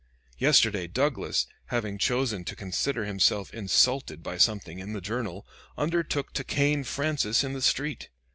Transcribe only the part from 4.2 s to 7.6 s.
by something in the 'Journal,' undertook to cane Francis in